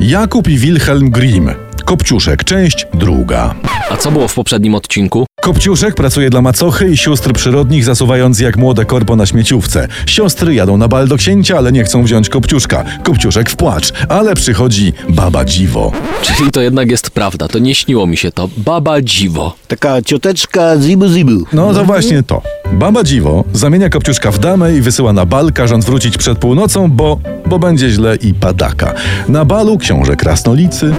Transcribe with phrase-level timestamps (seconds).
[0.00, 1.50] Jakub i Wilhelm Grimm.
[1.84, 3.54] Kopciuszek, część druga.
[3.90, 5.26] A co było w poprzednim odcinku?
[5.40, 9.88] Kopciuszek pracuje dla macochy i sióstr przyrodnich, zasuwając jak młode korpo na śmieciówce.
[10.06, 12.84] Siostry jadą na bal do księcia, ale nie chcą wziąć Kopciuszka.
[13.02, 15.92] Kopciuszek w płacz, ale przychodzi baba dziwo.
[16.22, 18.48] Czyli to jednak jest prawda, to nie śniło mi się to.
[18.56, 19.54] Baba dziwo.
[19.68, 21.44] Taka cioteczka zibu zibu.
[21.52, 22.42] No to właśnie to.
[22.72, 27.18] Baba dziwo zamienia Kopciuszka w damę i wysyła na bal, każąc wrócić przed północą, bo,
[27.46, 28.94] bo będzie źle i padaka.
[29.28, 30.94] Na balu książę Krasnolicy.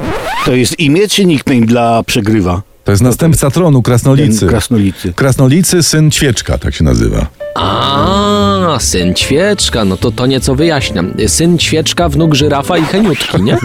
[0.45, 2.61] To jest imię czy nickname dla przegrywa?
[2.89, 4.47] To jest następca tronu Krasnolicy.
[4.47, 5.13] Krasnolicy.
[5.13, 7.27] Krasnolicy, syn Ćwieczka, tak się nazywa.
[7.55, 11.13] A, syn Ćwieczka, no to to nieco wyjaśniam.
[11.27, 13.57] Syn Ćwieczka, wnuk żyrafa i heniutki, nie?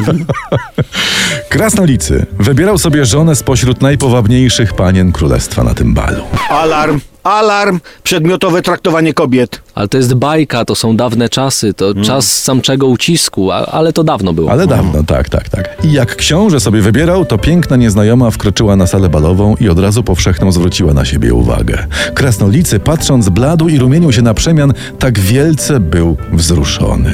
[1.49, 6.23] Krasnolicy wybierał sobie żonę spośród najpowabniejszych panien królestwa na tym balu.
[6.51, 9.61] Alarm, alarm, przedmiotowe traktowanie kobiet.
[9.75, 14.05] Ale to jest bajka, to są dawne czasy, to czas samczego ucisku, a, ale to
[14.05, 14.51] dawno było.
[14.51, 15.85] Ale dawno, tak, tak, tak.
[15.85, 20.03] I jak książę sobie wybierał, to piękna nieznajoma wkroczyła na salę balową i od razu
[20.03, 21.87] powszechną zwróciła na siebie uwagę.
[22.15, 27.13] Krasnolicy, patrząc bladł i rumienił się na przemian, tak wielce był wzruszony.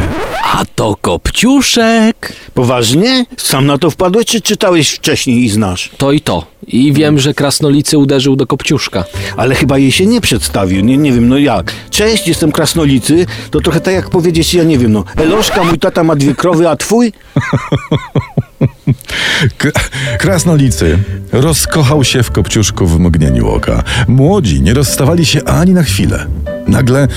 [0.52, 2.32] A to Kopciuszek!
[2.54, 3.26] Poważnie?
[3.36, 5.90] Sam na to wpadłeś, czy czytałeś wcześniej i znasz?
[5.96, 6.46] To i to.
[6.66, 9.04] I wiem, że Krasnolicy uderzył do Kopciuszka.
[9.36, 11.72] Ale chyba jej się nie przedstawił, nie, nie wiem, no jak.
[11.90, 15.04] Cześć, jestem Krasnolicy, to trochę tak jak powiedzieć, ja nie wiem, no.
[15.16, 17.12] Eloszka, mój tata ma dwie krowy, a twój?
[19.58, 19.70] K-
[20.18, 20.98] Krasnolicy
[21.32, 23.82] rozkochał się w Kopciuszku w mgnieniu oka.
[24.08, 26.26] Młodzi nie rozstawali się ani na chwilę.
[26.66, 27.08] Nagle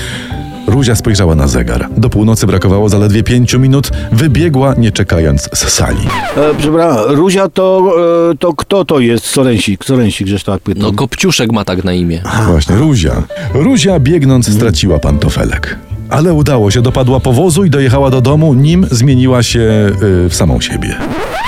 [0.66, 1.88] Ruzia spojrzała na zegar.
[1.96, 3.90] Do północy brakowało zaledwie pięciu minut.
[4.12, 5.98] Wybiegła, nie czekając z sali.
[6.36, 7.92] E, przepraszam, Ruzia to,
[8.32, 9.26] e, to kto to jest?
[9.26, 10.82] Sorensik, Sorensik, żeś tak pytał.
[10.82, 12.22] No Kopciuszek ma tak na imię.
[12.46, 13.22] Właśnie, Ruzia.
[13.54, 15.78] Ruzia biegnąc straciła pantofelek.
[16.14, 20.60] Ale udało się, dopadła powozu i dojechała do domu, nim zmieniła się y, w samą
[20.60, 20.96] siebie.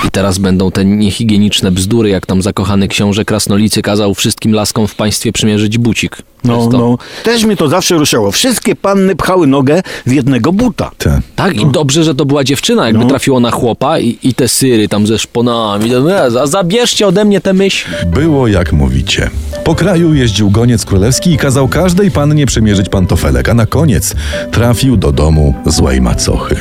[0.07, 4.95] I teraz będą te niehigieniczne bzdury, jak tam zakochany książę Krasnolicy kazał wszystkim laskom w
[4.95, 6.17] państwie przymierzyć bucik.
[6.45, 6.99] No, no.
[7.25, 8.31] Też mnie to zawsze ruszało.
[8.33, 10.91] Wszystkie panny pchały nogę w jednego buta.
[10.99, 11.21] Te.
[11.37, 13.09] Tak, i dobrze, że to była dziewczyna, jakby No.
[13.11, 15.95] trafiło na chłopa i, i te syry tam ze szponami.
[15.95, 17.93] e, za- Zabierzcie ode mnie te myśli.
[18.07, 19.31] Było jak mówicie.
[19.67, 24.15] Po kraju jeździł goniec królewski i kazał każdej pannie przymierzyć pantofelek, a na koniec
[24.51, 26.57] trafił do domu złej macochy.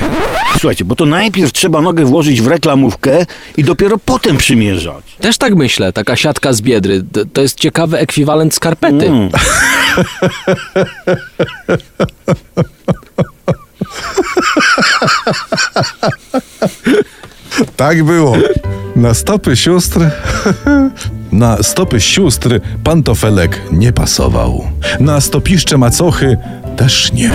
[0.52, 3.26] Słuchajcie, bo to najpierw trzeba nogę włożyć w reklamówkę
[3.58, 5.18] i dopiero potem przymierzać.
[5.20, 7.04] Też tak myślę, taka siatka z biedry.
[7.12, 9.08] To, to jest ciekawy ekwiwalent skarpety.
[9.08, 9.30] Mm.
[17.76, 18.38] Tak było.
[18.96, 20.00] Na stopy sióstr.
[21.36, 24.68] Na stopy sióstr pantofelek nie pasował.
[25.00, 26.38] Na stopiszcze macochy
[26.78, 27.32] też nie.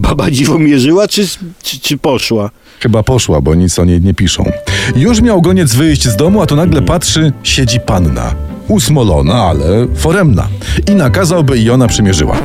[0.00, 1.26] Baba dziwo mierzyła, czy,
[1.62, 2.50] czy, czy poszła?
[2.80, 4.44] Chyba poszła, bo nic o niej nie piszą.
[4.96, 8.34] Już miał goniec wyjść z domu, a tu nagle patrzy, siedzi panna.
[8.68, 10.48] Usmolona, ale foremna.
[10.88, 12.36] I nakazał, by i ona przymierzyła.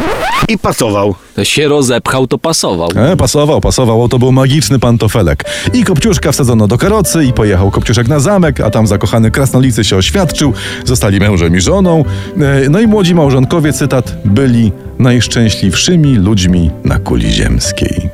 [0.48, 1.16] I pasował.
[1.36, 2.90] To się rozepchał, to pasował.
[2.96, 5.46] E, pasował, pasował, to był magiczny pantofelek.
[5.74, 9.96] I Kopciuszka wsadzono do karocy i pojechał Kopciuszek na zamek, a tam zakochany krasnolicy się
[9.98, 10.54] oświadczył,
[10.86, 12.04] zostali mężem i żoną.
[12.38, 18.10] E, no i młodzi małżonkowie, cytat, byli najszczęśliwszymi ludźmi na kuli ziemskiej.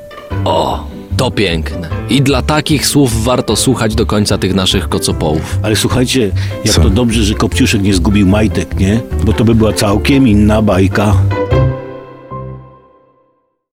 [0.45, 0.87] O,
[1.17, 1.86] to piękne.
[2.09, 5.59] I dla takich słów warto słuchać do końca tych naszych kocopołów.
[5.63, 6.31] Ale słuchajcie,
[6.65, 6.81] jak Co?
[6.81, 8.99] to dobrze, że Kopciuszek nie zgubił majtek, nie?
[9.23, 11.15] Bo to by była całkiem inna bajka.